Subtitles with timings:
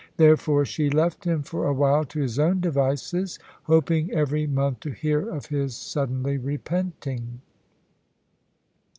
[0.17, 4.89] Therefore she left him for a while to his own devices, hoping every month to
[4.89, 7.39] hear of his suddenly repenting.